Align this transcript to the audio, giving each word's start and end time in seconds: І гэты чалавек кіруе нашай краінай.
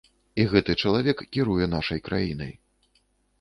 І 0.43 0.45
гэты 0.53 0.75
чалавек 0.83 1.21
кіруе 1.37 1.67
нашай 1.75 2.03
краінай. 2.09 2.51